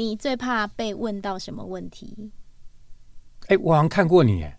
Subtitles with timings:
[0.00, 2.30] 你最怕被问到什么问题？
[3.48, 4.58] 哎，我好像看过你，哎，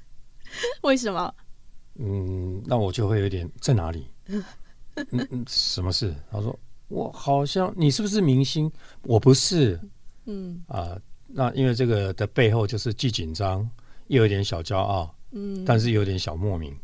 [0.82, 1.34] 为什么？
[1.94, 4.06] 嗯，那我就会有点在哪里？
[4.26, 4.44] 嗯
[5.30, 6.14] 嗯，什么事？
[6.30, 6.56] 他说
[6.88, 8.70] 我好像你是不是明星？
[9.04, 9.80] 我不是。
[10.26, 13.66] 嗯啊、呃，那因为这个的背后就是既紧张
[14.08, 16.76] 又有点小骄傲，嗯，但是有点小莫名。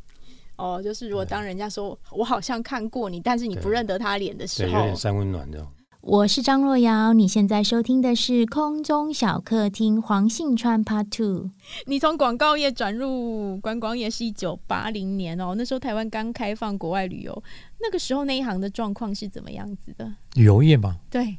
[0.56, 5.70] 哦，就是如果当人家说我好像看过你，但是你不认得他脸的时候，对，有点三温暖这样。
[6.06, 11.50] 我是张若瑶，你现在收听的是空中小客厅黄信川 Part Two。
[11.86, 17.42] 你从广告业转入观光业是一九八零年哦，那时候台湾刚开放国外旅游，
[17.80, 20.12] 那个时候那一行的状况是怎么样子的？
[20.34, 20.94] 旅游业吗？
[21.10, 21.38] 对，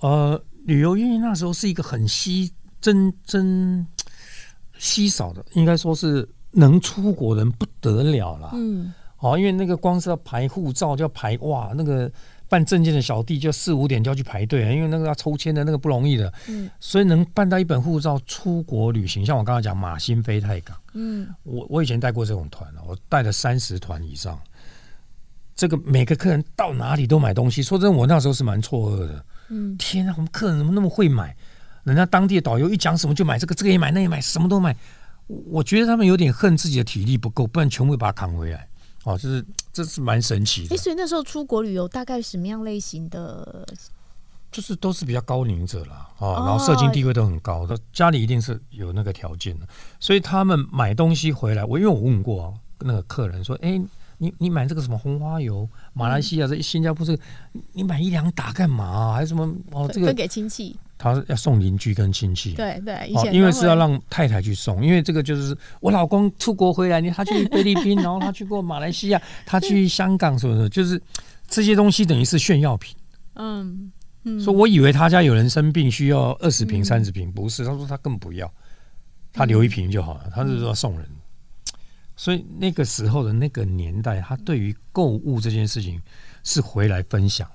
[0.00, 2.52] 呃，旅游业那时候是一个很稀
[2.82, 3.86] 真真
[4.76, 8.50] 稀少的，应该说是能出国人不得了了。
[8.52, 12.12] 嗯，哦，因为那个光是要排护照就要排哇那个。
[12.50, 24.36] 办证件的小弟就四五点就要去排队，因为那个要抽签的那个不容易的，嗯，所以能办到一本护照出国旅行，像我刚刚讲马新飞泰港，嗯，我我以前带过这种团，我带了三十团以上，
[25.54, 31.34] 这个每个客人到哪里都买东西，说真的，我那时候是蛮错愕的，嗯，天啊，我们客人怎么那么会买？
[31.84, 34.76] 人家当地的导游一讲什么就买这个，这个也买，那也买，什么都买，
[35.28, 38.68] 我觉得他们有点恨自己的体力不够，不然全部把它扛回来。
[39.04, 40.74] 哦，就是这是蛮神奇的。
[40.74, 43.66] 哎，所以那时候出国旅游大概什么样类型的？
[44.52, 49.68] 就是都是比较高龄者啦，哦，然后社经地位都很高的，家里一定是有那个条件的，
[50.00, 53.80] 所以他们买东西回来，我因为我问过那个客人说，哎，
[54.18, 57.22] 你你买这个什么红花油，马来西亚这新加坡这个，
[57.74, 59.12] 你买一两打干嘛？
[59.12, 59.48] 还是什么？
[59.70, 60.76] 哦，这个分给亲戚。
[61.02, 70.68] 他是要送邻居跟亲戚，对对，哦，因为是要让太太去送，因为这个就是我老公出国回来，你他去菲律宾， 然后他去过马来西亚，他去香港，什么什么？
[70.68, 71.00] 就是
[71.48, 72.94] 这些东西等于是炫耀品。
[73.36, 73.90] 嗯
[74.24, 78.52] 嗯，说我以为他家有人生病需要二十瓶三十瓶，不是，他说他更不要，
[79.32, 81.08] 他留一瓶就好了，他是说送人。
[82.14, 85.98] 所以那个时候的那个年代，他对于购物这件事情
[86.44, 87.48] 是回来分享。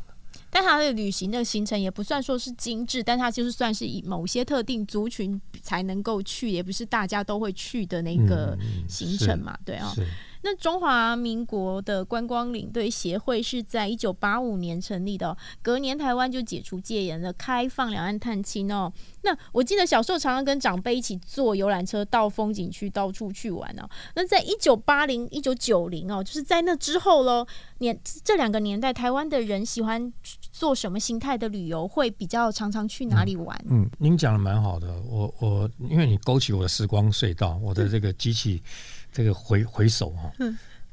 [0.55, 8.57] 但它的旅行的行程也不算说是精致，但它就是算是以某些特定族群才能够去，也不是大家都会去的那个
[8.87, 9.93] 行程嘛，对啊。
[10.45, 18.93] 那中华民国的观光领队协会是在一九八五年成立的，隔年台湾就解除戒严了，开放两岸探亲哦。
[19.23, 23.89] 那我记得小时候常常跟长辈一起坐游览车到风景区到处去玩哦。
[24.13, 27.43] 那在一九八零、一九九零哦，就是在那之后喽，
[27.79, 30.13] 年这两个年代，台湾的人喜欢
[30.51, 31.87] 做什么形态的旅游？
[31.87, 33.59] 会比较常常去哪里玩？
[33.67, 38.61] 嗯，嗯，您讲的蛮好的，我我因为你勾起我的时光隧道，我的这个机器。
[39.15, 40.29] 这个回回首哈，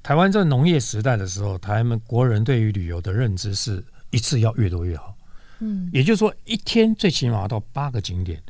[0.00, 5.12] 台湾在农业时代的时候，台湾国人对于旅游的认知是一次要越多越好。
[5.58, 8.40] 嗯，也就是说，一天最起码要到八个景点。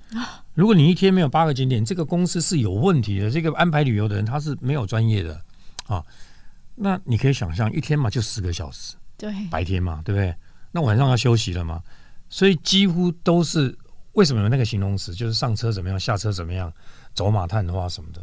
[0.52, 3.30] 如果你一天没有八个景点，这个公司是有问题的。
[3.30, 5.40] 这个安排旅游的人他是没有专业的
[5.86, 6.04] 啊。
[6.74, 10.34] 那你可以想象，一天嘛就十个小时，对，白天嘛，对不对？
[10.70, 11.82] 那晚上要休息了嘛，
[12.28, 13.74] 所以几乎都是
[14.12, 16.70] 为什么有那个形容词，就是上车怎么样，下车怎么样，
[17.14, 18.22] 走马探花什么的。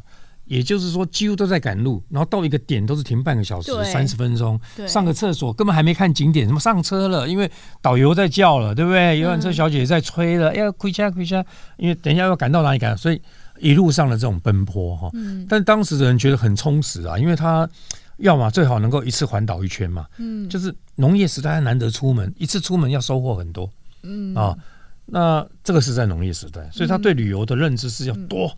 [0.49, 7.49] 也就是说，几乎都在赶路，然后到一个点都是停半个小时、三十分钟，上个厕所根本还没看景点，什么上车了，因为
[7.83, 9.19] 导游在叫了，对不对？
[9.19, 11.45] 游览车小姐也在催了，要回家回家，
[11.77, 13.21] 因为等一下要赶到哪里赶，所以
[13.59, 15.11] 一路上的这种奔波哈。
[15.47, 17.69] 但当时的人觉得很充实啊，因为他
[18.17, 23.69] 要么最好能够一次环岛一圈嘛，嗯，就是农业时代还难得出门，一次出门要收获很多，
[24.01, 24.33] 嗯。
[24.33, 24.57] 啊，
[25.05, 28.51] 那这个是在农业时代，所以他对旅游的认知是要多。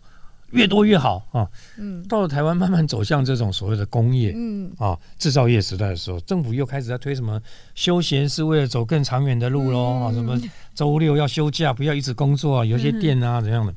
[0.52, 1.48] 越多越好啊！
[1.78, 7.40] 嗯，到了台湾慢慢走向这种所谓的工业，嗯啊制造业时代的时候，政府又开始在推什么
[7.74, 10.12] 休闲是为了走更长远的路喽啊！
[10.12, 10.40] 什么
[10.74, 12.64] 周六要休假，不要一直工作啊！
[12.64, 13.74] 有些店啊怎样的，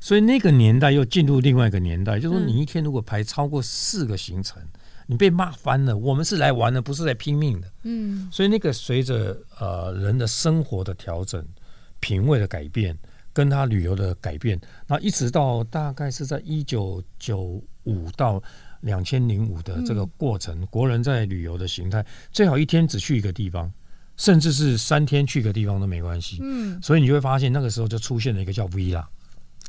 [0.00, 4.62] 所以那个年代又进入另外一个年代，就是说你一天如果排超过四个行程，
[5.06, 5.94] 你被骂翻了。
[5.94, 7.68] 我们是来玩的，不是来拼命的。
[7.82, 11.44] 嗯，所以那个随着呃人的生活的调整、
[12.00, 12.96] 品味的改变。
[13.34, 18.42] 跟他旅游的改变，那一直到大概是在一九九五到
[18.80, 23.70] 两千零五的这个过程，嗯、国人在旅游的形态最好一天只去一个地方，
[24.16, 26.38] 甚至是三天去一个地方都没关系。
[26.40, 29.04] 嗯，所以你就会发现那个时候就出现了一个叫 Villa。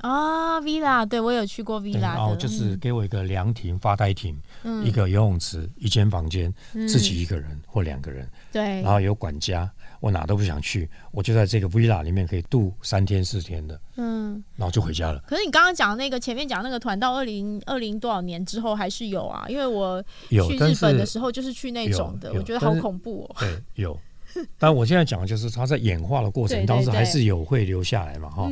[0.02, 9.70] 啊，Villa，对，我有去过 Villa，然后就是给我一个凉亭、发呆亭，嗯、一个游泳池，一间房间，嗯、自己一个人或两个人，对，然后有管家，
[10.00, 15.20] 我哪都不想去，我就在这个 Villa 里面可以度三天四天的，嗯，然后就回家了。
[15.26, 23.36] 可是你刚刚讲那个前面讲那个团到二零二零多少年之后还是有啊，因为我去日本的时候就是去那种的，我觉得好恐怖哦。
[23.40, 24.00] 对，有。
[24.60, 28.50] 但我现在讲的就是它在演化的过程当中还是有会留下来嘛，哈，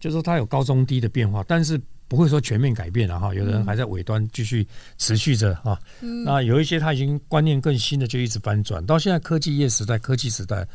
[0.00, 3.34] 就是说它有高中低的变化，但是不会说全面改变了哈。
[3.34, 4.66] 有的人还在尾端继续
[4.98, 5.78] 持续着哈，
[6.24, 8.84] 那有一些他已经观念更新的就一直翻转。
[8.86, 10.66] 到现在科技业时代、科技时代，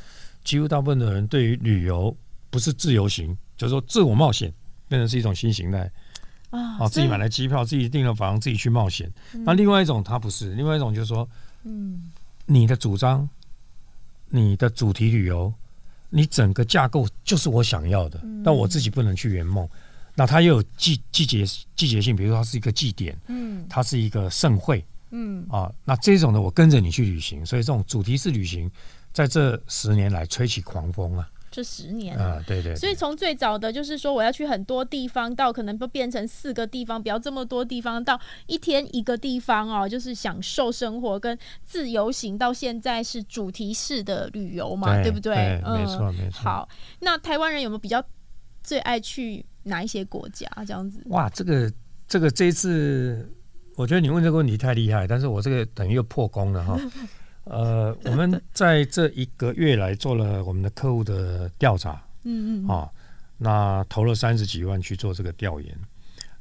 [0.44, 2.16] 几乎大部分的人对于旅游
[2.50, 4.52] 不是自由行，就是说自我冒险，
[4.90, 5.90] 变成是一种新形态
[6.50, 9.10] 啊，自己买了机票，自己订了房，自己去冒险。
[9.46, 11.28] 那另外一种他不是，另外一种就是说，
[11.64, 12.12] 嗯，
[12.46, 13.30] 你的主张。
[14.32, 15.54] 你的主题旅游，
[16.10, 19.68] 你整个架构就是我想要的，嗯、但我自己不能去圆梦。
[20.16, 21.46] 那它又有季季节
[21.76, 28.70] 季节性，比如说它是一个祭典，嗯，它是一个盛会，嗯啊，那这种的我跟着你去旅行，所以这种主题式旅行
[29.14, 31.30] 在这十年来吹起狂风啊。
[31.52, 45.36] 这十年啊，对对，所以从最早的就是说我要去很多地方，到可能都变成四个地方，不要这么多地方，到一天一个地方哦，就是享受生活跟自由行，到现在是主题式的旅游嘛，对，对不对？
[45.36, 46.42] 对嗯，没错没错。
[46.42, 46.70] 好，
[47.02, 48.02] 那台湾人有没有比较
[48.64, 50.50] 最爱去哪一些国家？
[50.66, 51.02] 这样子？
[51.08, 51.70] 哇，这个
[52.08, 53.30] 这个这一次，
[53.76, 56.80] 我觉得你问这个问题太厉害，但是我这个等于又破功了哈。
[57.46, 62.90] 呃，我们在这一个月来做了我们的客户的调查，嗯嗯，啊，
[63.38, 65.76] 那投了三十几万去做这个调研，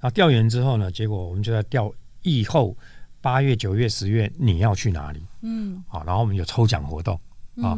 [0.00, 2.76] 那调研之后呢，结果我们就在调疫后
[3.22, 5.22] 八月、九月、十月你要去哪里？
[5.40, 7.18] 嗯，啊，然后我们有抽奖活动
[7.62, 7.74] 啊，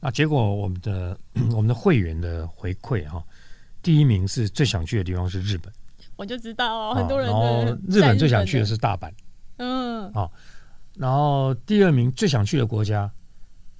[0.00, 1.16] 那结果我们的
[1.54, 3.24] 我们的会员的回馈哈，
[3.80, 5.72] 第一名是最想去的地方是日本，
[6.16, 9.12] 我就知道哦，很多人，然后日本最想去的是大阪，
[9.58, 10.28] 嗯，啊。
[10.96, 13.10] 然后第二名最想去的国家，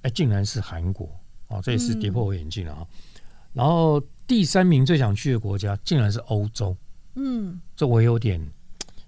[0.03, 1.09] 哎，竟然是韩国
[1.49, 2.79] 哦，这也是跌破我眼镜了啊。
[2.81, 3.21] 嗯、
[3.55, 6.77] 然后第三名最想去的国家，竟然是欧洲。
[7.15, 8.39] 嗯，这我有点，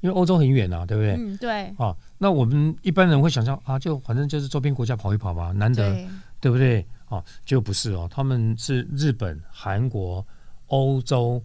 [0.01, 1.17] 因为欧洲很远啊，对不对？
[1.19, 1.67] 嗯，对。
[1.77, 6.09] 啊，那我们一般人会想象啊，就反正就是周边国家跑一跑嘛，难得，对，
[6.41, 6.87] 对不对？
[7.11, 10.27] 啊，就不是哦，他们是日本、韩国、
[10.67, 11.43] 欧洲、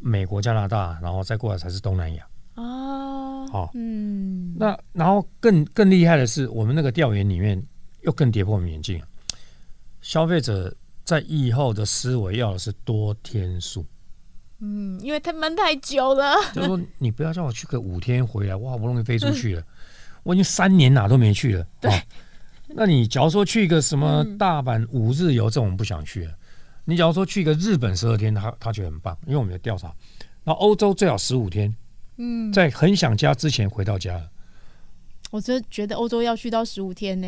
[0.00, 2.26] 美国、加拿大，然后再过来才是东南亚。
[2.54, 7.60] 哦，好，嗯，那然后更更厉害的是，我们那个调研里面
[8.02, 9.02] 又更跌破我们眼镜，
[10.02, 13.86] 消费者在疫后的思维要的是多天数，
[14.58, 19.66] 嗯，因为他闷太久了，就是说你不要叫我去个五天回来， 我好不容易飞出去了，嗯、
[20.24, 22.02] 我已经三年哪都没去了，对，
[22.68, 26.34] 那你假如说去一个什么大阪五日游，这种我们不想去了，
[26.84, 29.90] 你假如说去一个日本十二天，他他觉得很棒，因为我们有调查，
[30.44, 31.74] 那欧洲最好十五天。
[32.16, 34.30] 嗯，在很想家之前回到家了。
[35.30, 37.26] 我真觉得欧洲要去到十五天呢。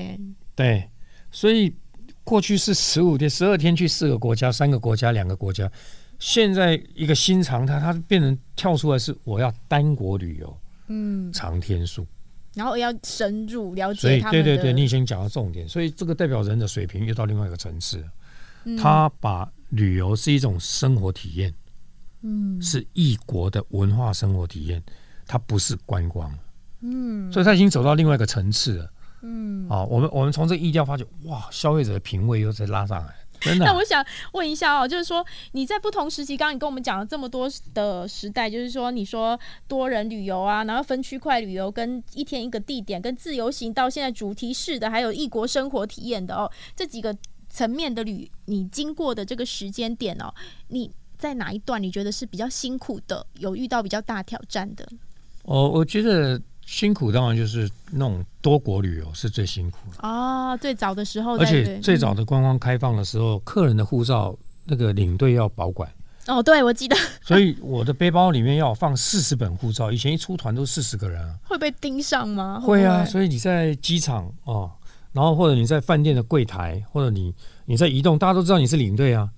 [0.54, 0.88] 对，
[1.31, 1.75] 所以
[2.22, 5.70] 过去是十五天、十二天去四个国家、三个国家、两个国家。
[6.19, 10.58] 现在一个新常态，它变成跳出来是我要单国旅游，
[10.88, 12.06] 嗯，长天数，
[12.54, 14.00] 然后要深入了解。
[14.00, 15.69] 所以，对对对，你已经讲到重点。
[15.69, 18.76] 所以这个代表人的水平又到另外一个层次了。
[18.78, 21.52] 他把旅游是一种生活体验。
[22.26, 24.82] 嗯，是异国的文化生活体验，
[25.26, 26.32] 它不是观光，
[26.81, 28.91] 嗯，所以它已经走到另外一个层次了，
[29.21, 33.67] 嗯，啊，我们我们从这个意调发觉，哇，消费者的品味又在拉上来，真的。
[33.69, 35.23] 那我想问一下哦，就是说
[35.53, 39.38] 你在不同时期，刚刚你跟我们讲了这么多的时代，就是说你说
[39.69, 47.15] 多人旅游啊，然后分区块旅游，跟一天一个地点，跟自由行，到现在主题式的，还有异国生活体验的哦，这几个
[47.50, 50.32] 层面的旅，你经过的这个时间点哦，
[50.69, 50.91] 你。
[51.25, 53.26] 在哪一段你觉得是比较辛苦的？
[53.38, 54.87] 有遇到比较大挑战的？
[55.45, 65.90] 哦，我觉得辛苦当然就是那种多国旅游是最辛苦的哦，最早的时候，而且最早的观光开放的时候，嗯、客人的护照那个领队要保管。
[66.26, 66.95] 哦，对，我记得。
[67.23, 71.35] 所以我的背包里面要放四十本护照，以前一出团都四十个人啊。
[71.49, 72.61] 会被盯上吗？
[72.61, 74.71] 会啊，所以你在机场哦，
[75.12, 79.31] 然后或者你在饭店的柜台，或者你你在移动，大家都知道你是领队啊。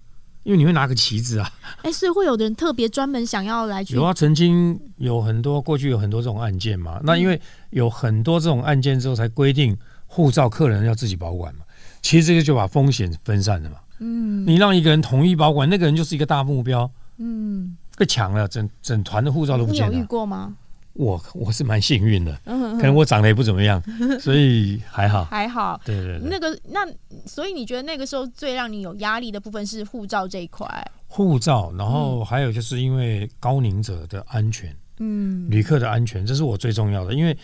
[0.47, 3.97] 因为你会拿个旗子啊，哎、欸，所以会有的人特别专门想要来去。
[3.97, 6.99] 有啊，曾经有很多过去有很多这种案件嘛。
[6.99, 9.77] 嗯、那因为有很多这种案件之后，才规定
[10.07, 11.63] 护照客人要自己保管嘛。
[12.01, 13.79] 其实这个就把风险分散了嘛。
[13.99, 16.89] 嗯，你让一个人统一保管，那个人就是一个大目标。
[17.17, 19.91] 嗯，被抢了，整整团的护照都不见了。
[19.91, 20.55] 你有遇过吗？
[20.97, 23.83] 我我是蛮幸运的，可能我长得也不怎么样，
[24.21, 25.81] 所以还好，还好。
[25.85, 26.81] 对对对，那个那
[27.27, 30.67] 所以你觉得那个时候最让你有压力的部分是护照这一块？
[31.07, 37.37] 护照，然后还有就是因为高龄者的安全，嗯，旅客的安全，这是我最重要的，因为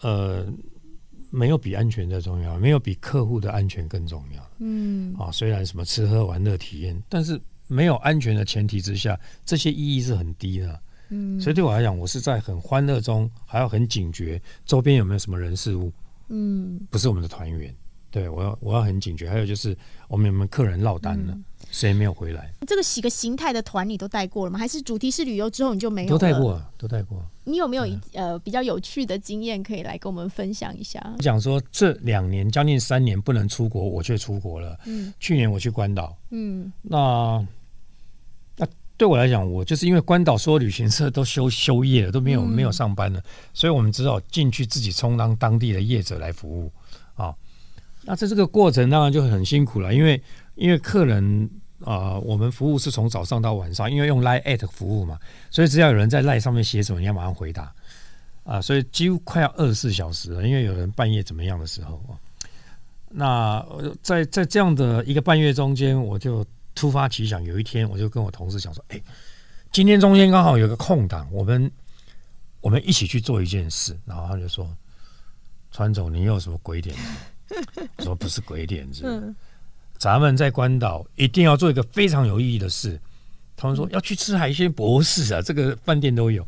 [0.00, 0.44] 呃，
[1.30, 4.50] 没有比安全再重要，没有比客户的安全更重要。
[4.58, 10.80] 嗯，啊，虽然什么吃喝玩乐体验，但是没有安全的前提之下，这些意义是很低的。
[11.08, 15.92] 嗯，所以对我来讲，我是在很欢乐中，还要很警觉周边有没有什么人事物。
[16.28, 17.74] 嗯，不是我们的团员，
[18.10, 19.28] 对我要我要很警觉。
[19.28, 19.76] 还有就是
[20.08, 21.32] 我们有没有客人落单了？
[21.32, 22.52] 嗯谁没有回来？
[22.68, 24.56] 这个几个形态的团你都带过了吗？
[24.56, 26.10] 还是主题式旅游之后你就没有？
[26.10, 27.20] 都带过，都带过。
[27.44, 31.02] 你有没有一呃比较有趣的经验可以来跟我们分享一下？
[31.18, 34.78] 讲说这两年将近三年不能出国，我却出国了。
[34.84, 36.16] 嗯，去年我去关岛。
[36.30, 37.46] 嗯，那那
[38.96, 43.22] 对我来讲，我就是因为关岛所有旅行社都休休业了，都没有、嗯、没有上班了，
[43.52, 46.72] 所以我们只好进去自己充当当地的业者来服务
[47.14, 47.34] 啊。
[48.02, 50.22] 那在这个过程当然就很辛苦了，因为
[50.54, 51.50] 因为客人。
[51.84, 55.18] 啊、呃，我们服务是从早上到晚上，因为用 Line at 服务嘛，
[55.50, 57.74] 所以只要有人在 Line 上面写什么，你要马上回答啊、
[58.44, 60.46] 呃，所以几乎快要二十四小时了。
[60.46, 62.16] 因为有人半夜怎么样的时候啊，
[63.10, 63.66] 那
[64.00, 69.00] 在在这样的一个半月中间，我就突发奇想，有一天我就跟我同事讲说：“哎，
[69.72, 71.70] 今天中间刚好有个空档，我们
[72.60, 74.68] 我们一起去做一件事。”然后他就说
[75.72, 77.02] ：“川总，你有什么鬼点子？”
[77.98, 79.34] 我说：“不是鬼点子。”嗯
[79.96, 83.00] 咱们在关岛一定要做一个非常有意义的事。
[83.56, 86.46] 他们说要去吃海鲜，博士啊，这个饭店都有。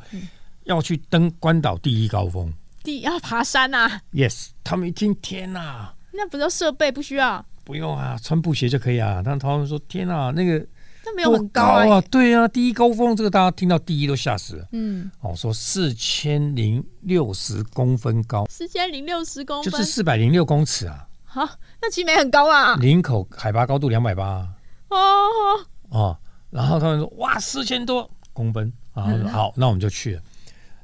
[0.64, 2.52] 要去登关岛第一高峰，
[2.83, 7.47] 第要爬山啊？Yes，他们一听天哪、啊，那不是设备不需要？
[7.66, 9.20] 不用啊，穿布鞋就可以啊。
[9.25, 10.64] 但他们说天哪、啊，那个
[11.04, 12.00] 那没有很高啊？
[12.02, 14.68] 对啊，第一高峰这个大家听到第一都吓死了。
[14.70, 21.08] 嗯，哦，说四千零六十公分高，四千零六十公分就是四百零六公尺啊。
[21.25, 21.44] 好，
[21.82, 22.76] 那其实没很高啊。
[22.76, 24.49] 林口海拔高度两百八。
[24.88, 24.96] 哦
[25.88, 26.16] 哦，
[26.50, 30.23] 然后他们说哇，四千多公分啊，好，那我们就去了。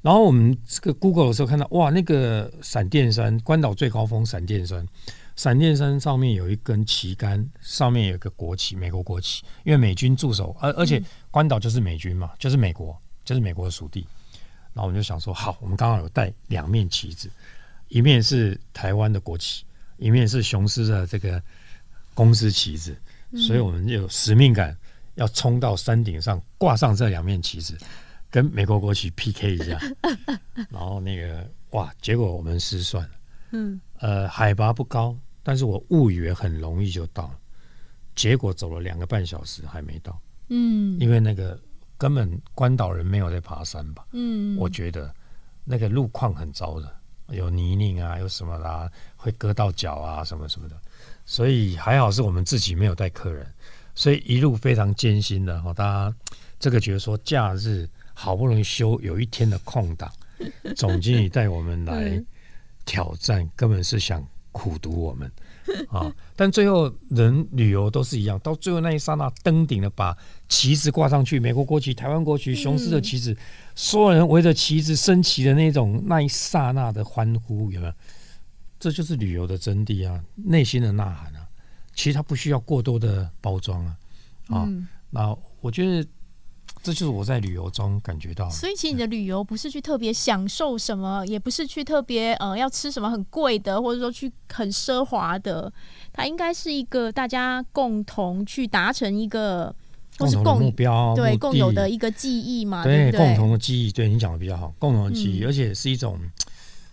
[0.03, 4.85] 然后我们这个 Google 的时候看到哇，那个闪电山，关岛最高峰闪电山，
[5.37, 14.07] 闪电山上面有一根旗杆，上面有一个国旗，美国国旗，因为美军驻守，而而且关岛就是美军嘛，就是美国，就是美国的属地。
[14.75, 17.31] 然后我们就想说，好，我们刚好有带两面旗子，
[17.89, 19.65] 一面是台湾的国旗。
[19.99, 21.41] 一面是雄狮的这个
[22.13, 22.97] 公司旗子，
[23.37, 24.77] 所以我们有使命感，
[25.15, 27.79] 要冲到山顶上挂上这两面旗子，
[28.29, 29.79] 跟美国国旗 PK 一下。
[30.71, 33.11] 然后那个哇，结果我们失算了。
[33.53, 37.39] 嗯，呃，海拔不高，但是我误以为很容易就到了，
[38.15, 40.21] 结果走了两个半小时还没到。
[40.49, 41.59] 嗯，因为那个
[41.97, 44.05] 根本关岛人没有在爬山吧？
[44.13, 45.15] 嗯，我觉得
[45.65, 46.93] 那个路况很糟的。
[47.29, 50.77] 有泥泞啊，有什么啦，会割到脚啊，什么什么的，
[51.25, 53.47] 所以还好是我们自己没有带客人，
[53.95, 55.73] 所以一路非常艰辛的哈。
[55.73, 56.15] 大家
[56.59, 60.13] 这个觉得说假日好不容易休有一天的空档，
[60.77, 62.23] 总经理带我们来
[62.85, 65.31] 挑战，根本是想苦读我们。
[65.91, 66.13] 啊！
[66.35, 70.17] 但最后人旅游都是一样，到最后那一刹那登顶了，把
[70.49, 73.37] 旗子挂上去，美国国旗、台湾国旗、雄狮的旗子，
[73.77, 77.93] 所有人围着旗子升旗的那种那一刹那的欢呼，有没有？
[78.81, 81.47] 这就是旅游的真谛啊，内心的呐喊啊！
[81.95, 83.97] 其实它不需要过多的包装啊！
[84.49, 84.69] 啊，
[85.11, 86.07] 那我觉得。
[86.83, 95.73] 这就是我在旅游中感觉到，所以其实你的旅游不是去特别享受什么，也不是去特别呃要吃什么很贵的，或者说去很奢华的，
[96.13, 99.73] 它应该是一个大家共同去达成一个
[100.19, 106.19] 共同目标，对共有的一个记忆嘛，对，共同的记忆，对你讲的比较好，共同的记忆，嗯、而且是一种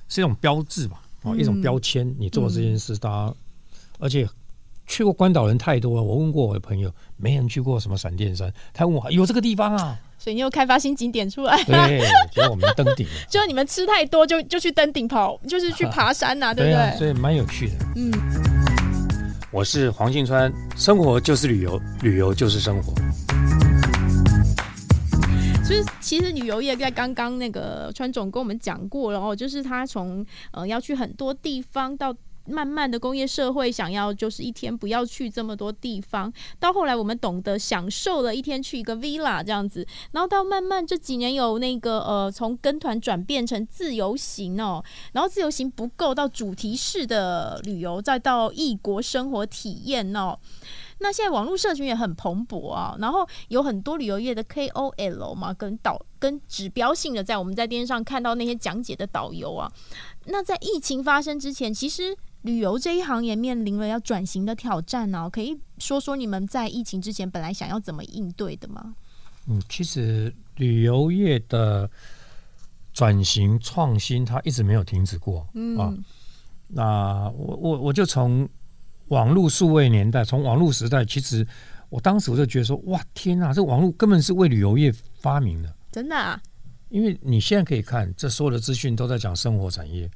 [0.07, 3.35] 是一种标志吧，哦，一种标签，你做这件事，大家、嗯、
[3.97, 4.29] 而且。
[4.89, 8.51] 去过关岛人太多了，我问过我的朋友，没人去过什么闪电山。
[8.73, 11.63] 他问我有这个地方啊，所以你又开发新景点出来。
[11.63, 12.01] 对，
[12.33, 13.13] 结果我们登顶了。
[13.29, 16.73] 就你们吃太多，就就去登顶跑，就是去爬山呐、啊，对不对？
[16.73, 17.73] 对啊、所以蛮有趣的。
[17.97, 18.11] 嗯，
[19.51, 22.91] 我是黄信川，生活就是旅游，旅游就是生活。
[25.63, 32.11] 所以其实旅游业在刚刚那个川总跟我们讲过了哦，就是他从呃要去很多地方到。
[32.49, 50.37] 慢慢的工业社会想要就是一天不要去这么多地方，到后来我们懂得享受了一天去一个 villa 这样子，然后到慢慢这几年有那个呃从跟团转变成自由行哦，然后自由行不够到主题式的旅游，再到异国生活体验哦。
[51.01, 59.71] 那现在网络社群也很蓬勃啊，然后有很多旅游业的 KOL 嘛，跟导跟指标性的在我们在电视上看到那些讲解的导游啊，
[60.25, 62.17] 那在疫情发生之前，其实。
[62.43, 68.95] 旅游这一行也面临了要转型的挑战呢、哦，可以说说你们在疫情之前本来想要怎么应对的吗？
[69.47, 71.89] 嗯，其实旅游业的
[72.93, 75.45] 转型创新，它一直没有停止过。
[75.53, 75.93] 嗯啊，
[76.67, 78.47] 那我我我就从
[79.07, 81.45] 网络数位年代，从网络时代，其实
[81.89, 86.41] 我当时我就觉得说，哇，天啊，这网络根本是为旅游业发明的，真的啊！
[86.89, 90.09] 因为你现在可以看，这所有的资讯都在讲生活产业，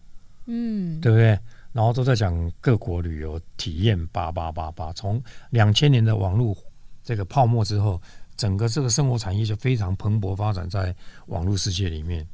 [0.45, 1.39] 嗯，对不对？
[1.73, 4.93] 然后都在讲各国旅游体验八八八八。
[4.93, 6.55] 从两千年的网络
[7.03, 8.01] 这个泡沫之后，
[8.37, 10.95] 整个这个生活产业就非常蓬勃发展在
[11.27, 12.25] 网络世界里面。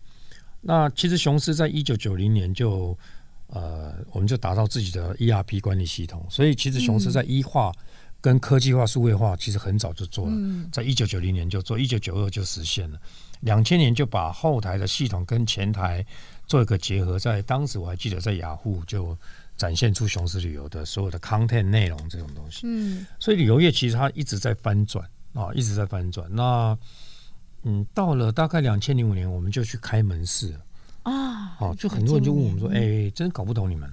[0.62, 2.96] 那其实雄狮在一九九零年就
[3.48, 7.72] 呃，我们就打造自己的 ERP 管理系统，所以其实雄狮在一化
[8.22, 10.34] 跟科技化、数位化其实很早就做了，
[10.72, 13.00] 在一九九零年就做，一九九二就实现了，
[13.40, 16.06] 两千年就把后台的系统跟前台
[16.50, 19.16] 做一个结合，在当时我还记得在雅虎就
[19.56, 26.28] 展现出雄狮旅游的所有的 content 内容这种东西，嗯，所以旅游业其实它一直在翻转啊，一直在翻转。
[26.34, 26.76] 那
[27.64, 30.56] 嗯，到了大概两千零五年，我们就去开门市
[31.04, 33.88] 啊，哦，就很多人就问我们说，哎、欸，真搞不懂你们，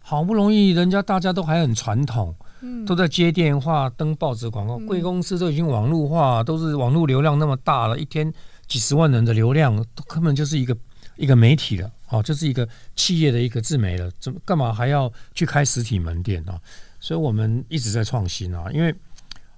[0.00, 8.32] 好不容易人家大家都还很传统，嗯，都在接电话、登报纸广告，贵公司都已经网络化，都是网络流量那么大了，一天
[8.66, 10.74] 几十万人的流量，都根本就是一个
[11.20, 16.60] 一个媒体了，哦，这是一个企业的一个自媒了，怎么干嘛还要去开实体门店啊？
[16.98, 18.94] 所以我们一直在创新啊，因为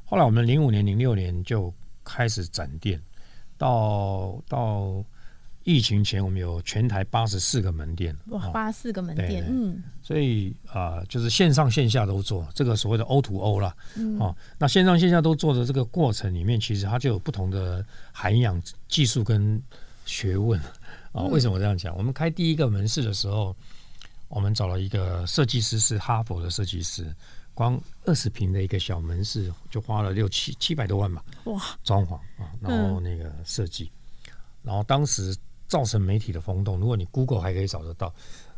[0.04, 3.00] 后来我们零五年、零六年就开始展店。
[3.58, 5.04] 到到
[5.62, 19.62] 疫情前，我们有全台八十四个门店，哇，八十四个门店，嗯，所以啊、呃，就是线上线下都做这个所谓的 O to O 啦，嗯，哦，那线上线下都做的这个过程里面，其实它就有不同的涵养、技术跟
[20.04, 20.60] 学问
[21.12, 21.22] 啊。
[21.24, 21.96] 为什么这样讲？
[21.96, 23.54] 我们开第一个门市的时候，
[24.28, 27.14] 我们找了一个设计师，是哈佛的设计师。
[27.54, 31.60] 光二十平的一个小门市就花了六七七百多万吧，哇！
[31.84, 33.90] 装潢啊，然后那个设计，
[34.62, 35.36] 然后当时
[35.68, 36.80] 造成媒体的轰动。
[36.80, 38.12] 如果你 Google 还可以找得到。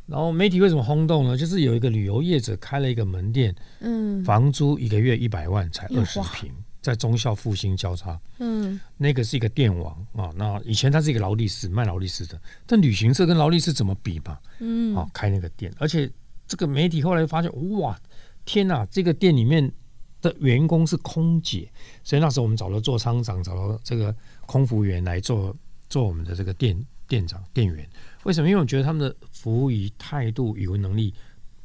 [0.06, 1.34] 然后媒体为什么轰动呢？
[1.36, 6.52] 就是有一个旅游业者开了一个门店，嗯，房租一个月一百万，才二十坪，
[6.85, 10.31] 在中校复兴交叉，嗯，那个是一个电网啊。
[10.37, 14.38] 那以前他是一个劳力士卖劳力士的，但旅行社跟劳力士怎么比嘛？
[14.59, 16.11] 嗯，啊，开那个店，而且
[16.47, 17.99] 这个媒体后来发现，哇！
[18.45, 19.73] 天呐，这个店里面
[20.21, 21.67] 的员工是空姐，
[22.03, 24.14] 所以那时候我们找了座舱长，找了这个
[24.45, 25.57] 空服员来做
[25.88, 27.88] 做我们的这个店店长店员。
[28.25, 28.49] 为什么？
[28.51, 31.14] 因为我觉得他们的服务与态度、语文能力，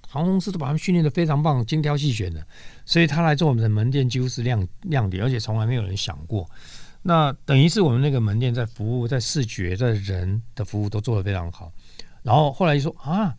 [0.08, 2.48] 航空公司都把他们训练的非常棒，精挑细选的。
[2.90, 6.50] 所以他来做我们的门店几乎是亮亮点，而且从来没有人想过。
[7.04, 11.72] 那等于是我们那个门店在服务、在视觉、在人的服务都做得非常好。
[12.24, 13.36] 然后后来就说啊。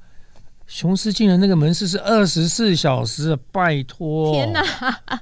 [0.71, 4.31] 雄狮竟然那个门市是二十四小时，拜托！
[4.33, 4.65] 天哪，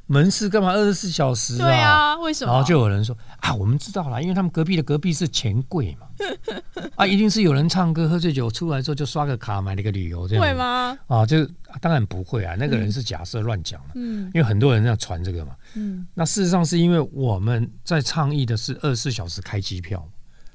[0.05, 1.65] 门市干嘛二十四小时啊？
[1.65, 2.53] 对啊，为什么？
[2.53, 6.07] 然后就有人说啊，我们知道了，因为他们隔壁的隔壁是钱柜嘛，
[6.97, 10.95] 啊，一定是有人唱歌喝醉酒出来之后就刷个卡买了个旅游，这样会吗？
[11.07, 11.49] 啊，就
[11.81, 20.07] 当然不会啊，那个人是假设乱讲了，嗯，因为很多人在传这个嘛，嗯，那事实上是因为我们在倡议的是二十四小时开机票。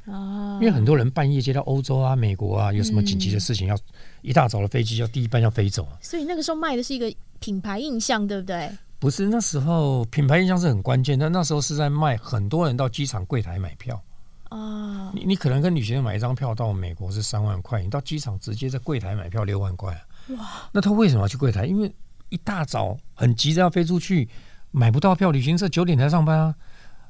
[0.06, 3.77] 哦，因为很多人半夜接到欧洲啊、美国啊，有什么紧急的事情，要
[4.24, 8.72] 一大早的飞机要第一班要飞走，所以那个时候卖的是一个品牌印象，对不对？
[8.98, 14.02] 不是，那时候品牌印象是很关键，但那时候是在卖很多人到机场柜台买票。
[14.50, 20.02] 哦，你你可能跟旅行社买一张票到美国是三万块，你到机场直接在柜台买票六万块啊。
[20.38, 21.66] 哇，那他为什么要去柜台？
[21.66, 21.94] 因为
[22.30, 24.30] 一大早很急着要飞出去，
[24.72, 26.56] 买不到票，旅行社九点才上班啊。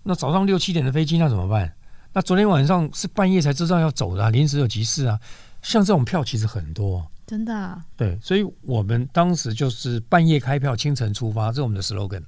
[0.01, 1.71] 那早上六七点的飞机，那怎么办？
[2.13, 5.19] 那昨天晚上是半夜才知道要走的，啊，临时有急事啊。
[5.63, 7.83] 像这种票其实很多，真的，啊。
[7.97, 12.21] 对，所以我们当时就是半夜开票，清晨出发，这是我们的 slogan。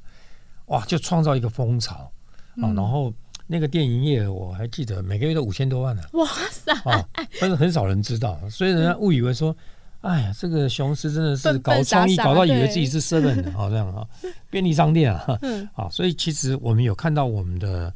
[0.67, 2.11] 哇，就创造一个风潮，
[2.55, 2.73] 嗯，啊。
[2.73, 3.13] 然后
[3.45, 6.09] 那个电影业我还记得每个月都五千多万呢，啊。
[6.13, 6.73] 哇塞！
[6.89, 7.07] 啊，
[7.39, 9.55] 但是很少人知道，所以人家误以为说，
[10.01, 14.07] 哎呀，这个雄狮真的是搞创意，搞到以为自己是 seven 的，好这样啊，
[14.49, 15.37] 便利商店啊。
[15.41, 15.67] 嗯。
[15.75, 17.93] 啊，所以其实我们有看到我们的。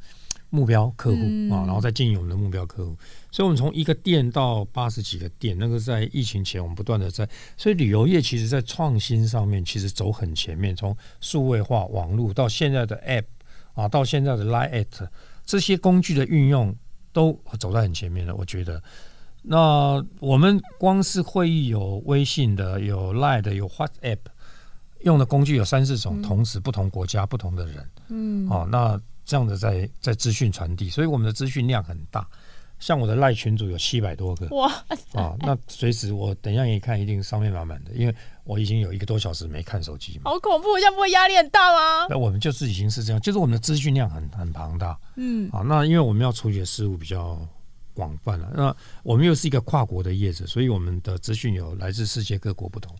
[0.51, 1.17] 目标客户
[1.53, 2.97] 啊，然后再经营我们的目标客户，
[3.31, 13.25] 所以，我们从一个店到八十几个店，那个在疫情前，我们不断的在，所以旅游业其实在创新上面其实走很前面，从数位化、网络到现在的 App
[13.75, 15.07] 啊，到现在的 Line@
[15.45, 16.75] 这些工具的运用
[17.13, 18.35] 都走在很前面了。
[18.35, 18.81] 我觉得，
[19.43, 24.17] 那我们光是会议有微信的，有 Line 的，有 WhatsApp
[25.01, 28.99] 用的工具有三四种，同时不同国家不同的人，嗯，哦，那。
[29.29, 32.27] 这样的在在资讯传递，所以我们的资讯量很大。
[32.79, 34.71] 像我的赖群组有七百多个哇
[35.11, 40.31] 啊，那随时我等一下一看，一定上面满满的，因为我已经有一个多小时没看手机嘛。
[40.31, 42.07] 好恐怖，这样不会压力很大吗？
[42.09, 44.97] 那我们就是已经是这样，就是我们的资讯量很很庞大。
[45.15, 47.37] 嗯，啊，那因为我们要处理的事物比较
[47.93, 52.95] 广泛了，那我们又是一个跨国的业者，所以我们的资讯有来自世界各国不同，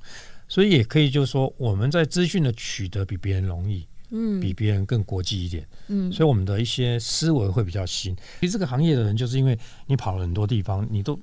[0.48, 3.88] 所以也可以就是说我们在资讯的取得比别人容易。
[4.12, 8.16] 嗯，比别人更国际一点，嗯，所以我们的一些思维会比较新。
[8.40, 11.20] 其实这个行业的人，就是因为你跑了很多地方，你都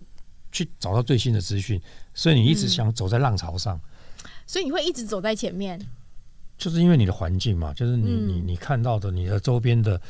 [0.53, 1.81] 去找到最新的资讯，
[2.15, 3.81] 所以你一直想走在浪潮上。
[4.47, 5.81] 所以你会一直走在前面，
[6.57, 10.01] 就是因为你的环境嘛，就是你、嗯、你你看到的，你的周边的，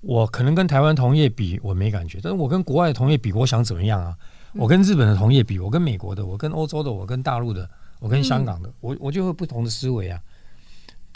[0.00, 4.16] 我可能跟台湾同业比，我没感觉，但是我跟国外的同业比，我想怎么样啊？
[4.54, 7.68] 我跟日本的同业比，我跟美国的，我跟欧洲的，我跟大陆的，
[8.00, 10.18] 我跟香港的，嗯、我我就会不同的思维啊，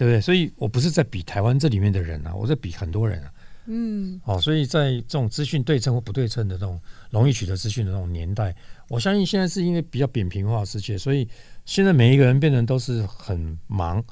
[0.02, 0.20] 对不对？
[0.20, 3.32] 所以我不是在比台湾这里面的人啊，我在比很多人啊。
[3.66, 8.52] 嗯，好，所以在这种资讯对称或不对称的这种容易取得资讯的这种年代，
[8.88, 11.28] 我相信现在是因为比较扁平化的世界，所以
[11.64, 14.02] 现在每一个人变成都是很忙，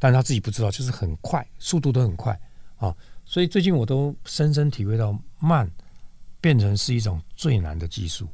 [0.00, 2.36] 但他自己不知道，就是很快，速度都很快
[2.78, 2.92] 啊。
[3.24, 5.70] 所以最近我都深深体会到，慢
[6.40, 8.28] 变成是一种最难的技术。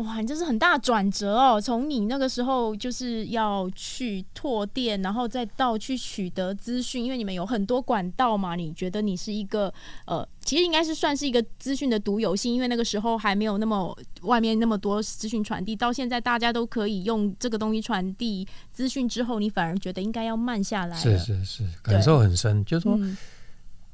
[0.00, 1.60] 哇，你这是很大转折哦！
[1.60, 8.54] 从你那个时候就是要去拓店，然后再到去取得资讯，因为你们有很多管道嘛。
[8.54, 9.72] 你觉得你是一个
[10.06, 15.74] 呃，其实应该是算是一个资讯的独有性，因为那个时候还没有那么外面那么多资讯传递。
[15.74, 20.96] 到现在大家都可以用这个东西传递资讯之后，你反而觉得应该要慢下来。
[20.96, 22.64] 是是是，感受很深。
[22.64, 23.16] 就是说，嗯、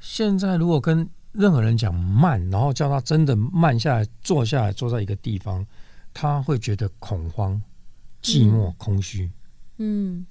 [0.01, 5.67] 现在如果跟任何人讲慢，然后叫他真的慢下来，坐下来，坐在一个地方。
[6.14, 7.61] 他会觉得恐慌、
[8.22, 9.29] 寂寞、嗯、空虚，
[9.79, 10.24] 嗯，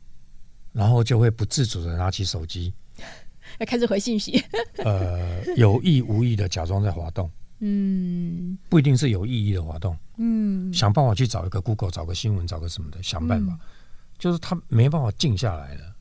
[0.71, 2.73] 然后就会不自主的拿起手机，
[3.59, 4.41] 要开始回信息，
[4.77, 13.59] 呃，有意无意的假装在滑动，嗯，不一定是有意义的滑动，嗯，想办法去找一个 Google，找个新闻，找个什么的，想办法，嗯、
[14.17, 15.93] 就是他没办法静下来了。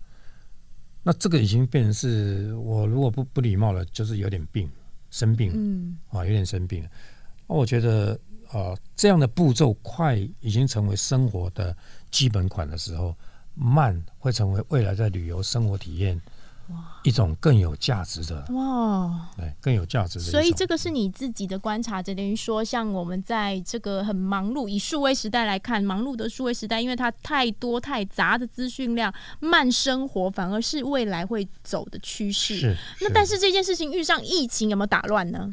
[1.02, 4.70] 那这个已经变成是我如果不不礼貌了，就是有点病，
[5.10, 6.90] 生病，嗯，啊，有点生病了。
[7.48, 8.16] 那我觉得。
[8.52, 11.74] 啊，这样的步骤快已经成为生活的
[12.10, 13.16] 基本款的时候，
[13.54, 16.20] 慢会成为未来在旅游生活体验
[17.02, 20.24] 一种更有价值的哇，对，更有价值的。
[20.26, 32.56] 所以这个是你自己的观察，就等于说，像我们在这个很忙碌以数位时代来看，忙碌的数位时代，因为它太多太杂的资讯量，慢生活反而是未来会走的趋势。
[32.56, 32.76] 是。
[33.00, 35.50] 那但是这件事情遇上疫情有没有打乱呢？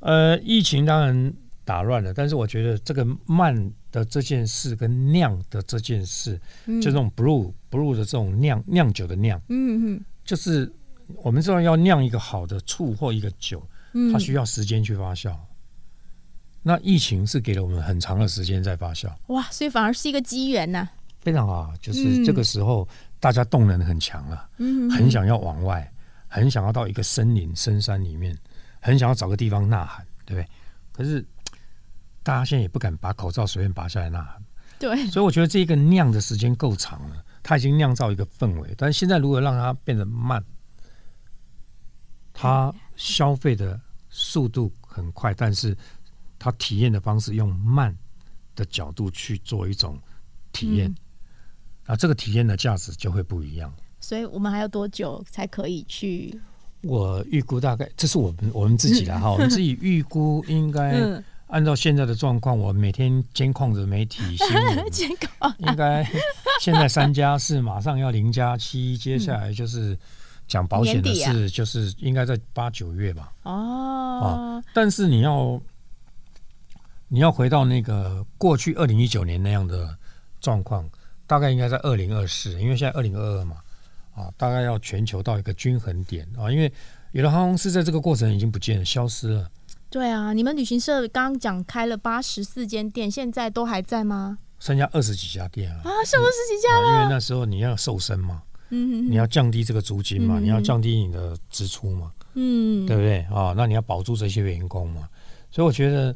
[0.00, 1.34] 呃，疫情当然。
[1.68, 3.54] 打乱了，但是我觉得这个慢
[3.92, 10.72] 的这件事跟酿的这件事，嗯、就这种 brew brew 的这种酿酿酒的酿，嗯嗯，就是
[11.16, 15.36] 我们知道要酿一个好的醋或一个酒，嗯、它需要时间去发酵。
[16.62, 20.88] 那疫情是给了我们很长的时间在发酵，哇，所以反而是一个机缘呐，
[21.20, 21.70] 非常好。
[21.82, 22.88] 就是这个时候
[23.20, 25.92] 大家动能很强了，嗯，很想要往外，
[26.28, 28.34] 很想要到一个森林深山里面，
[28.80, 30.48] 很想要找个地方呐喊，对不对？
[30.94, 31.22] 可是。
[32.28, 34.44] 大家现在也不敢把口罩随便拔下来呐喊，
[34.78, 38.74] 对，所以我觉得这个酿的时间够长了，它已经酿造一个氛围。
[38.76, 40.44] 但是现在如果让它变得慢，
[42.34, 45.74] 它消费的速度很快，但是
[46.38, 47.96] 它体验的方式用慢
[48.54, 49.98] 的角度去做一种
[50.52, 50.94] 体验，
[51.86, 53.72] 啊，这个体验的价值就会不一样。
[54.00, 56.38] 所以我们还要多久才可以去？
[56.82, 60.92] 我预估大概，这是我们我们自己的哈，我们自己预估应该。
[61.48, 65.52] 按照现在的状况，我每天监控着媒体 新闻，监控。
[65.58, 66.06] 应该
[66.60, 69.98] 现在三加四马上要零加七，接下来就是
[70.46, 73.32] 讲保险的事，就是应该在八九月吧。
[73.44, 75.60] 哦，但是你要
[77.08, 79.96] 你要回到那个过去二零一九年那样的
[80.40, 80.88] 状况，
[81.26, 83.56] 大概应该在二零二四，因为现在二零二二嘛，
[84.14, 86.70] 啊，大概要全球到一个均衡点啊，因为
[87.12, 89.50] 有的航空公司在这个过程已经不见了，消失了。
[89.90, 94.38] 对啊，你们旅行社刚刚讲开了八十四间店，现在都还在吗？
[94.58, 95.80] 剩下二十几家店啊！
[95.82, 96.86] 啊，剩二十几家了。
[96.86, 103.54] 因为那时候你要瘦身嘛，嗯哼哼，你要降低这个租金嘛，你要降低你的支出嘛，嗯，对不对啊？
[103.56, 105.08] 那你要保住这些员工嘛。
[105.50, 106.14] 所以我觉得，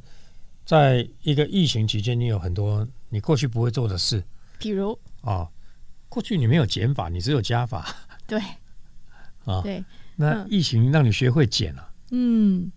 [0.66, 4.22] 在一个疫情期间，你有很多你过去不会做的事，
[4.58, 5.48] 比如啊，
[6.10, 7.86] 过去你没有减法，你只有加法，
[8.26, 8.38] 对，
[9.46, 9.82] 啊，对，
[10.16, 12.70] 那疫情让你学会减了，啊，嗯。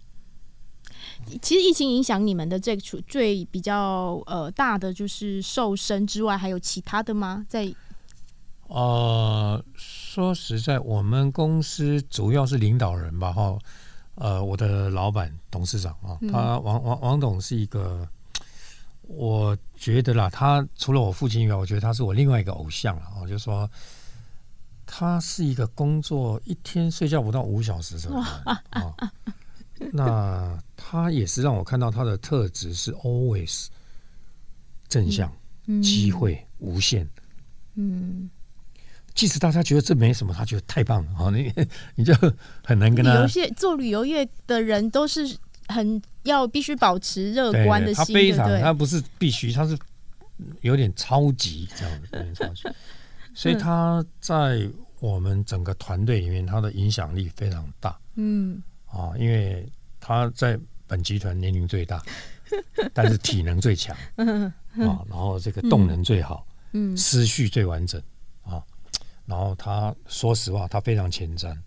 [1.41, 7.45] 其实疫情影响你们的这个最比较呃大的就是瘦身之外，还有其他的吗？
[7.49, 7.73] 在
[8.67, 13.58] 呃，说实在，我们公司主要是领导人吧，哈，
[14.15, 18.08] 呃，我的老板董事长啊，他王王王董是一个，
[19.04, 23.69] 我觉得啦，他除了我父亲以外，我觉得他是我另外一个偶像了啊，就是说
[24.84, 28.63] 他是一个工作一天睡觉不到五小时的人啊。
[29.91, 33.67] 那他也是让我看到他的特质是 always
[34.88, 35.31] 正向，
[35.83, 37.07] 机会无限。
[37.75, 38.29] 嗯，
[39.13, 41.29] 即使大家觉得这没什么，他觉得太棒了啊！
[41.35, 41.53] 你
[41.95, 42.13] 你就
[42.63, 43.13] 很难跟他。
[43.15, 49.77] 有些做旅游业的人都是很要必须保持乐观的心，他非常，他不是必须，他是
[50.61, 52.63] 有点超级这样的，有点超级。
[53.35, 54.69] 所以他在
[55.01, 57.99] 我们整个团队里面，他的影响力非常大。
[58.15, 58.63] 嗯，
[58.95, 59.67] 啊，因为
[59.99, 62.01] 他在本集团年龄最大，
[62.93, 68.01] 但是体能最强， 啊，然后这个动能最好，嗯，思绪最完整，
[68.43, 68.63] 啊，
[69.25, 71.58] 然后他说实话，他非常前瞻，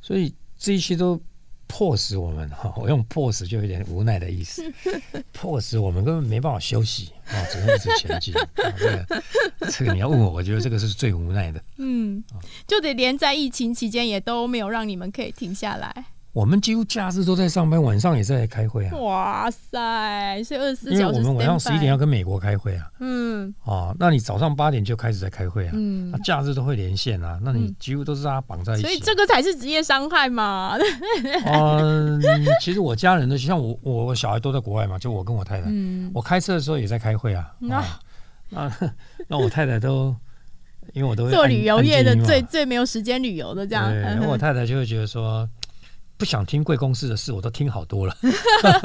[0.00, 1.20] 所以这一些都。
[1.68, 4.62] 迫使我们哈，我用迫使就有点无奈的意思，
[5.32, 8.34] 迫使我们根本没办法休息啊，只能一直前进。
[8.76, 9.22] 这个
[9.70, 11.64] 这个你要问我，我觉得这个是最无奈的。
[11.78, 12.22] 嗯，
[12.66, 16.04] 就得连在疫情期间也都没有让你们可以停下来。
[16.32, 18.96] 我们几乎假日都在上班，晚上也在开会啊！
[18.96, 21.02] 哇塞，所以二十四小时。
[21.02, 22.90] 因为我们晚上十一点要跟美国开会啊。
[23.00, 23.54] 嗯。
[23.64, 25.72] 哦，那你早上八点就开始在开会啊？
[25.74, 26.10] 嗯。
[26.10, 28.82] 那假日都会连线啊，那你几乎都是大家绑在一起。
[28.82, 30.78] 所以这个才是职业伤害嘛。
[31.44, 32.18] 嗯，
[32.62, 35.66] 其实我家人都像我，我小孩都在国外嘛，就我跟我太太。
[35.68, 36.10] 嗯。
[36.14, 37.52] 我开车的时候也在开会啊。
[37.68, 37.84] 啊。
[38.48, 38.72] 那
[39.28, 40.16] 那我太太都，
[40.94, 43.90] 因为我都会做旅游业的，最最没有时间旅游的这样。
[43.90, 44.00] 对。
[44.00, 45.46] 然 后我太太就会觉得说。
[46.22, 48.16] 不想听贵公司的事，我都听好多了，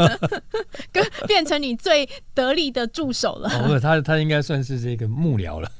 [0.91, 3.47] 跟变成你最得力的助手了。
[3.47, 5.71] 哦，他他应该算是这个幕僚了。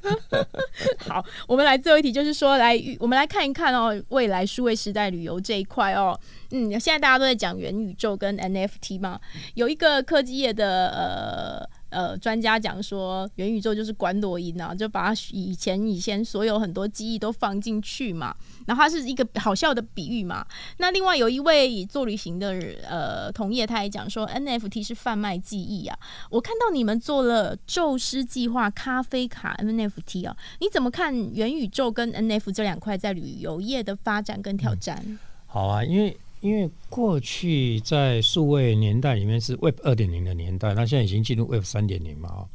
[1.09, 6.15] 好，我们来最后一题，就是说，来我们来看一看哦，未来数位时代旅游这一块哦，
[6.51, 9.19] 嗯，现在大家都在讲元宇宙跟 NFT 嘛，
[9.55, 11.76] 有一个科技业的呃。
[11.89, 18.35] 呃，专家讲说，元宇宙就是观落阴啊，就把以前以前所有很多记忆都放进去嘛。
[18.65, 20.45] 然后它是一个好笑的比喻嘛。
[20.77, 22.49] 那另外有一位做旅行的
[22.87, 25.97] 呃同业，他也讲说，NFT 是贩卖记忆啊。
[26.29, 35.01] 我看到你们做了宙斯计划咖啡卡 NFT 啊，你怎么看元宇宙跟 NFT 这两块在旅游业的发展跟挑战？
[35.05, 36.17] 嗯，好啊，因为。
[36.39, 42.47] 因为过去在数位年代里面是 Web 二点零的年代，那现在已经进入 Web 三点零嘛。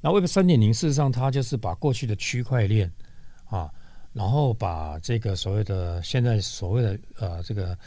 [0.00, 2.90] 那 Web 三点零事实上它就是把过去的区块链
[3.46, 3.70] 啊，
[4.12, 7.78] 然后把这个所谓的现在所谓的呃这个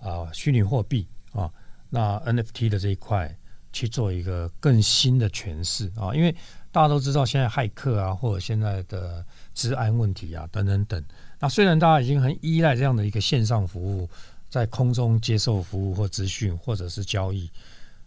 [0.00, 1.48] 呃虚拟货币啊，
[1.88, 3.32] 那 NFT 的这一块
[3.72, 6.12] 去做一个更新的诠释啊。
[6.12, 6.34] 因为
[6.72, 11.02] 大家都知道现在骇客啊，或者现在的治安问题啊等等等。
[11.38, 14.08] 那虽然大家已经很依赖这样的一个线上服务。
[14.52, 17.50] 在空中接受服务或资讯，或者是交易，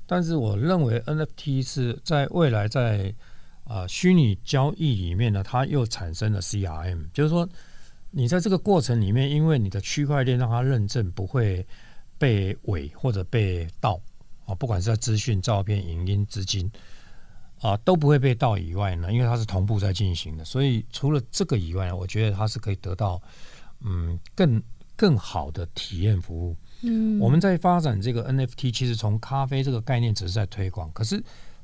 [0.05, 3.12] 但是我认为 NFT 是在未来在
[3.63, 7.49] 啊虚拟交易里面呢，它又产生了 CRM，就是说
[8.12, 11.65] 你在这个过程里面，因为你的区块链让它认证不会
[12.19, 13.99] 被伪或者被盗
[14.45, 16.71] 啊，不管是在资讯、照片、影音、资金
[17.60, 23.19] 啊都不会被盗以外呢，因为它是同步在进行的，所以除了这个以外，我觉得它是可以得到
[23.81, 24.62] 嗯更。
[24.95, 26.55] 更好的体验服务。
[26.81, 30.91] 嗯，我们在发展这个 NFT，其实从咖啡这个概念只是在推广。
[30.91, 31.17] 可是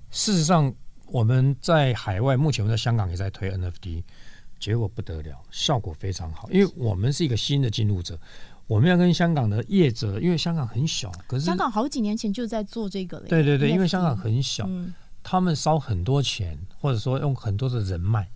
[0.10, 0.74] 事实上，
[1.08, 4.04] 我们在海外，目前我们在香港也在推 NFT，
[4.60, 6.50] 结果不得了，效果非常好。
[6.50, 8.18] 因为我们是一个新的进入者，
[8.68, 13.28] 我们要跟香港的业者，因为香港很小，可是香港好几年前就在做这个了。
[13.28, 18.28] 对对对因为香港很小，嗯，他们烧很多钱，或者说用很多的人脉，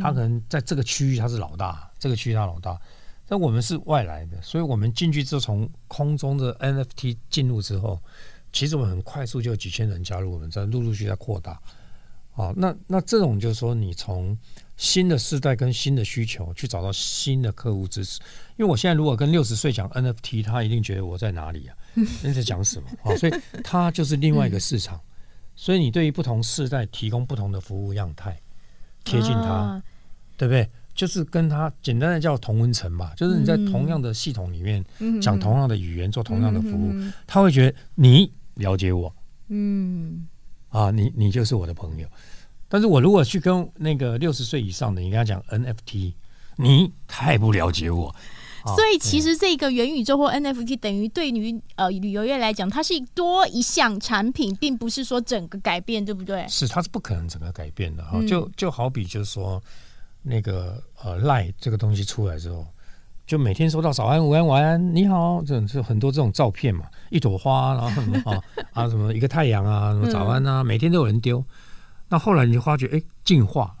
[0.00, 2.80] 他可能在这个区域他是老大，这个区域他老大。
[3.26, 8.00] 但我们是外来的，所以我们进去之后，从空中的 NFT 进入之后，
[8.52, 11.60] 其实我们很快速就有几千人加入，我们在陆陆续续在扩大。
[12.34, 14.36] 啊，那那这种就是说，你从
[14.76, 18.20] 新的世代跟新的需求去找到新的客户支持。
[18.56, 21.76] 因为我现在如果跟六十岁讲 NFT，他一定觉得我在哪里啊？
[21.94, 23.14] 你在讲什么啊？
[23.16, 23.32] 所以
[23.62, 25.00] 它就是另外一个市场。
[25.54, 28.36] 所以你对于不同世代提供不同的服务样态，
[29.04, 29.80] 贴近它，
[30.36, 30.68] 对不对？
[30.94, 34.84] 就是跟他简单的叫同温层吧，就是你在同样的系统里面
[35.20, 36.94] 讲同样的语言，做同样的服务，
[37.26, 39.12] 他会觉得你了解我，
[39.48, 40.26] 嗯，
[40.68, 42.06] 啊，你你就是我的朋友。
[42.68, 46.14] 但是我如果去跟那个六十岁以上的，你跟他讲 NFT，
[46.56, 48.14] 你太不了解我。
[48.64, 56.46] 所以其实这个元宇宙或 NFT 等于对于呃旅游业来讲，它是多一项产品，并不是说整个改变，对不对？
[56.48, 58.22] 是，它是不可能整个改变的哈。
[58.26, 59.60] 就就好比就是说。
[60.26, 62.66] 那个呃赖这个东西出来之后，
[63.26, 71.44] 就每天收到早安、午安、晚安、你好，这种是很多这种照片嘛，一朵花，然后什么啊啊什么一个太阳啊，什么早安啊，每天都有人丢。
[72.08, 73.76] 那后来你就发觉，哎，进化，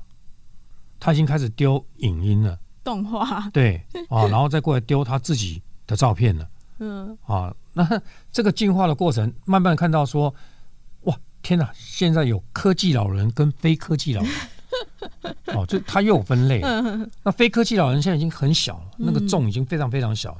[1.00, 7.88] 他已经开始丢影音了，动画，对啊，然后再过来丢他自己的照片了， 嗯啊，那
[8.30, 10.34] 这个进化的过程，慢慢看到说，
[11.02, 14.30] 哇，天哪，现在有科技老人跟非科技老人。
[15.54, 16.60] 哦，就它又有分类。
[17.22, 20.38] 那非科技老人现在已经很小了，那个重已经非常非常小了。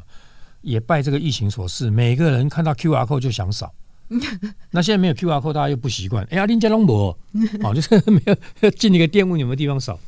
[0.63, 3.73] 也拜这个疫情所赐，每个人看到 QR code 就想扫。
[4.71, 6.25] 那现在没有 QR code，大家又不习惯。
[6.31, 7.17] 哎呀，林家龙博，
[7.63, 8.23] 哦，就是没
[8.61, 9.99] 有进那个店问有没有地方扫。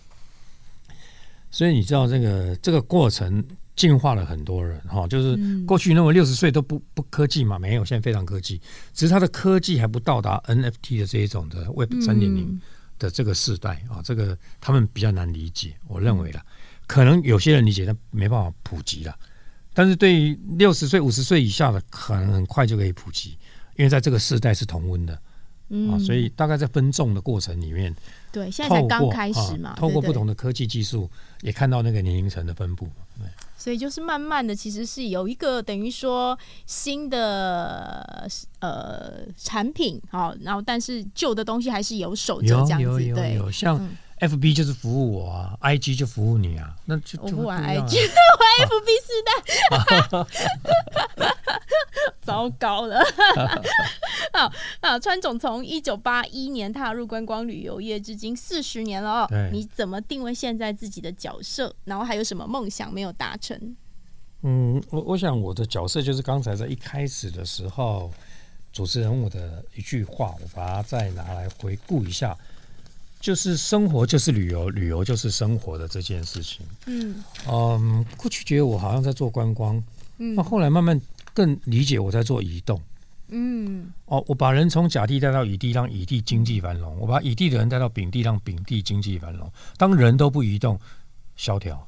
[1.51, 3.43] 所以你知道这个这个过程
[3.75, 8.61] 进化了很多人哈，就是过去认为六十岁都不不科技嘛，没有，现在非常科技，
[8.93, 12.61] 只是它的科技还不到达 NFT 的这一种的 Web 三点零
[12.99, 16.45] 的这个世代啊，这个他们比较难理解，我认为啦，
[16.87, 19.17] 可能有些人理解，但没办法普及了。
[19.75, 23.37] 但是对于六十岁、五十岁以下的，可能很快就可以普及，
[23.77, 25.21] 因为在这个世代是同温的。
[25.69, 27.95] 嗯、啊，所以大概在分众的过程里面，
[28.37, 31.09] 对，现在才刚开始嘛，透过不同的科技技术，
[31.41, 32.87] 也看到那个年龄层的分布。
[33.17, 38.29] 对，所以就是慢慢的，其实是有一个等于说新的
[38.61, 43.79] 呃产品，好，然后但是旧的东西还是有守着这样子，有有像。
[43.79, 49.31] 嗯 F B 就是服务我啊，I G 就服务你啊，那就我不玩 I G， 玩 F B 时代，
[52.23, 53.01] 糟糕了。
[54.33, 59.29] 好，啊，川总从一九八一年踏入观光旅游业，至今四十年了哦。
[59.53, 61.75] 你怎么定位现在自己的角色？
[61.85, 63.77] 然后还有什么梦想没有达成？
[64.43, 68.11] 嗯，我我想我的角色就是刚才在一开始的时候，
[68.73, 72.37] 主持人问我的一句话，我把它再拿来回顾一下。
[73.19, 76.65] 就是生活就是旅游，旅游就是生活的这件事情。
[76.85, 79.83] 嗯嗯，过去觉得我好像在做观光，
[80.19, 81.01] 嗯，那后来慢慢
[81.37, 82.81] 更理解我在做移动。
[83.29, 89.53] 嗯，哦，我把人从甲地带到乙地，让乙地经济繁荣；我把乙地的人带到丙地，让丙地经济繁荣。
[89.77, 90.81] 当人都不移动，
[91.37, 91.87] 萧条，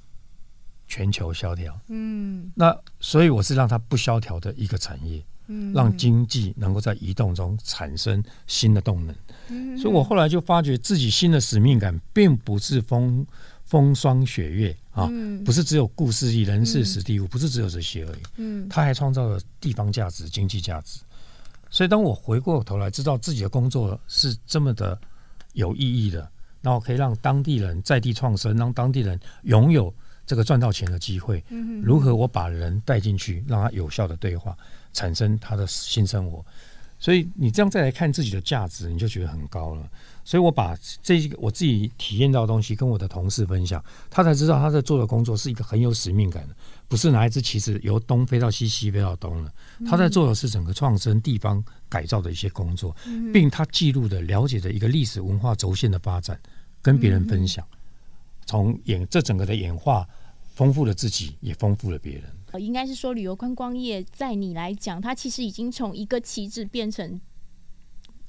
[0.87, 1.81] 全球萧条。
[1.89, 5.25] 嗯，那所以我是让它不萧条的一个产业。
[5.73, 13.27] 让经济能够在移动中产生新的动能，所以我后来就发觉自己新的使命感，并不是风
[13.69, 15.09] 风霜雪月啊，
[15.45, 18.21] 不是只有故事里人事史地物，不是只有这些而已。
[18.39, 21.01] 嗯，他还创造了地方价值、经济价值。
[21.71, 24.99] 所以当我回过头来，知道自己的工作是这么的
[25.53, 26.29] 有意义的，
[26.63, 29.95] 然后可以让当地人在地创生，让当地人拥有
[30.27, 31.45] 这个赚到钱的机会。
[31.83, 34.57] 如何我把人带进去，让他有效的对话。
[34.95, 36.45] 产生他的新生活，
[36.99, 39.89] 所以你这样再来看自己的价值，你就觉得很高了。
[40.29, 46.55] 所以我把这一个我自己体验到的东西跟我的同事分享，他才知道他在做的工作是一个很有使命感的，
[46.87, 49.51] 不是拿一只旗子由东飞到西，西飞到东了。
[49.87, 52.95] 他在做的是整个创生地方改造的一些工作，
[53.33, 56.39] 并他记录的了解的一个历史文化轴线的发展，
[56.83, 57.67] 跟别人分享，
[58.45, 60.07] 从演这整个的演化，
[60.55, 62.25] 丰富了自己，也丰富了别人。
[62.51, 67.19] 呃，应该是说旅游观光业，在你来讲，它其实已经从一个旗帜变成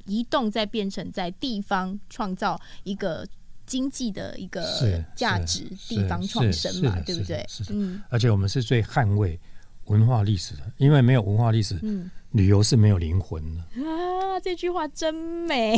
[0.09, 3.25] 移动，再变成在地方创造一个
[3.65, 4.61] 经济的一个
[5.15, 7.45] 价值，地方创生嘛，对不对？
[7.47, 8.01] 是的，嗯。
[8.09, 9.39] 而且我们是最捍卫
[9.85, 12.09] 文化历史的，因为没有文化历史，嗯。
[12.33, 14.39] 旅游是没有灵魂的啊！
[14.39, 15.75] 这句话真美。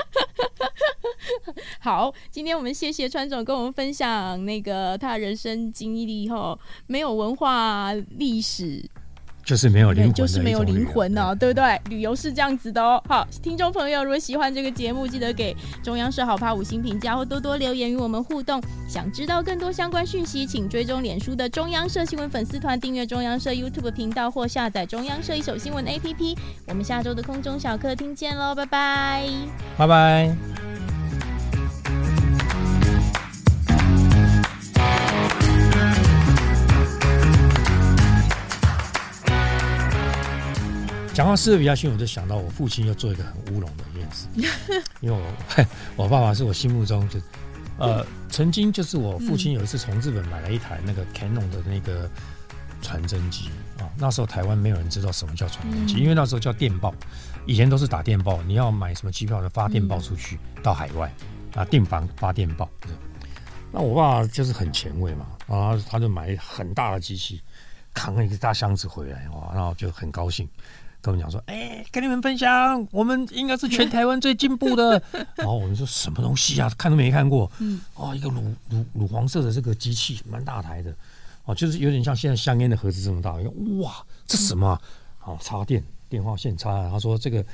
[1.80, 8.84] 好，今天我们谢谢川总跟我们分享那个他人生经历后，没有文化历史。
[9.44, 11.80] 就是没有灵魂，就是没有灵魂哦，对不对？
[11.88, 13.02] 旅游是这样子的哦。
[13.08, 18.62] 好，听众朋友，如果喜欢这个节目，记得给中央社好 POD 五星评价或多多留言与我们互动。
[18.88, 26.36] 想知道更多相关讯息，请追踪脸书的中央社新闻粉丝团，订阅中央社 YouTube 频道或下载中央社一手新闻 APP。
[26.68, 29.24] 我们下周的空中小客厅见喽，拜拜，
[29.76, 30.99] 拜拜。
[41.12, 44.26] 讲到斯德比亚逊，我就想到我父亲要做一个很乌龙的一件事，
[45.00, 45.64] 因为我
[46.04, 47.20] 我爸爸是我心目中就
[47.78, 52.08] 呃曾经就是我父亲有一次从日本买了一台那个 Canon 的那个
[52.80, 56.94] 传真机啊，那时候台湾没有人知道什么叫传真机，因为那时候叫电报，
[57.44, 61.12] 以前都是打电报，你要买什么机票的发电报出去到海外
[61.54, 62.70] 啊，订房发电报。
[63.72, 67.40] 那我爸就是很前卫嘛，然后他就买很大的机器，
[67.92, 70.48] 扛了一个大箱子回来哇，然后就很高兴。
[71.02, 75.02] 跟我们讲说，哎、欸，跟你们分享，我们应该是全台湾最进步的。
[75.36, 76.70] 然后我们说什么东西啊？
[76.76, 77.50] 看都没看过。
[77.58, 80.94] 嗯，哦，一个乳乳乳黄色的这个机器，蛮大台的。
[81.44, 83.32] 哦，就是有点像现在香烟的盒子这么大。
[83.80, 84.78] 哇，这什么、
[85.24, 86.88] 哦，插电，电话线插。
[86.90, 87.44] 他说这个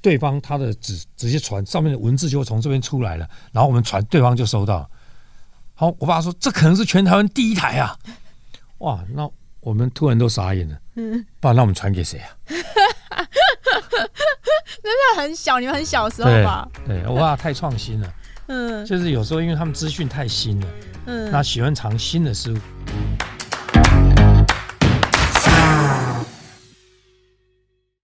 [0.00, 3.28] 对方他的直直接传，上面的文字就会从这边出来了。
[3.50, 4.88] 然后我们传，对方就收到。
[5.74, 7.98] 好，我爸说这可能是全台湾第一台啊！
[8.78, 9.28] 哇，那。
[9.64, 12.28] 我们突然都傻眼了，嗯，不然那我们传给谁啊？
[14.82, 16.68] 真的很小，你们很小时候吧？
[16.86, 18.14] 对，对，哇，太创新了，
[18.48, 20.66] 嗯，就是有时候因为他们资讯太新了，
[21.06, 22.56] 嗯，那喜欢尝新的事物。